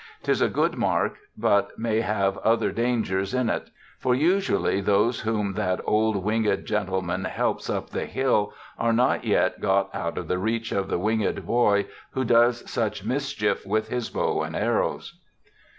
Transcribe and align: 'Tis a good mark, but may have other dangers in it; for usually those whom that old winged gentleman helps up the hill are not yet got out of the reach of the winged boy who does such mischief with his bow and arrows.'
'Tis 0.23 0.41
a 0.41 0.49
good 0.49 0.77
mark, 0.79 1.17
but 1.37 1.77
may 1.77 2.01
have 2.01 2.35
other 2.39 2.71
dangers 2.71 3.35
in 3.35 3.51
it; 3.51 3.69
for 3.99 4.15
usually 4.15 4.81
those 4.81 5.19
whom 5.19 5.53
that 5.53 5.79
old 5.85 6.15
winged 6.15 6.65
gentleman 6.65 7.25
helps 7.25 7.69
up 7.69 7.91
the 7.91 8.07
hill 8.07 8.51
are 8.79 8.93
not 8.93 9.23
yet 9.25 9.61
got 9.61 9.93
out 9.93 10.17
of 10.17 10.27
the 10.27 10.39
reach 10.39 10.71
of 10.71 10.87
the 10.87 10.97
winged 10.97 11.45
boy 11.45 11.85
who 12.13 12.23
does 12.23 12.67
such 12.67 13.05
mischief 13.05 13.63
with 13.63 13.89
his 13.89 14.09
bow 14.09 14.41
and 14.41 14.55
arrows.' 14.55 15.19